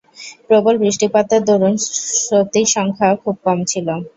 প্রবল 0.47 0.75
বৃষ্টিপাতের 0.79 1.41
দরুন 1.45 1.73
শ্রোতৃসংখ্যা 2.15 3.09
খুব 3.23 3.35
কম 3.45 3.59
ছিল। 3.67 3.87